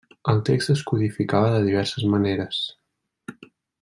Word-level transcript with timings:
El 0.31 0.39
text 0.47 0.71
es 0.73 0.81
codificava 0.91 1.51
de 1.55 1.59
diverses 1.67 2.07
maneres. 2.15 2.63